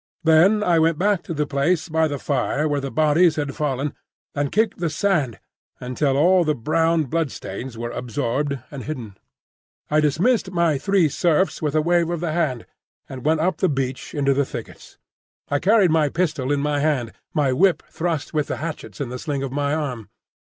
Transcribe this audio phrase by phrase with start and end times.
[0.23, 3.93] Then I went back to the place by the fire where the bodies had fallen
[4.33, 5.39] and kicked the sand
[5.79, 9.15] until all the brown blood stains were absorbed and hidden.
[9.91, 12.65] I dismissed my three serfs with a wave of the hand,
[13.07, 14.97] and went up the beach into the thickets.
[15.49, 19.19] I carried my pistol in my hand, my whip thrust with the hatchets in the
[19.19, 20.09] sling of my arm.